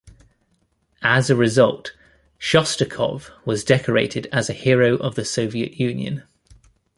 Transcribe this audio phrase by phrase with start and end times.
[1.03, 1.91] As a result,
[2.39, 6.23] Shostakov was decorated as a hero of the Soviet Union.